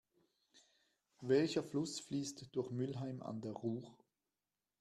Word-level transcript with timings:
Welcher 1.21 1.61
Fluss 1.61 1.99
fließt 1.99 2.55
durch 2.55 2.71
Mülheim 2.71 3.21
an 3.21 3.39
der 3.39 3.51
Ruhr? 3.53 3.95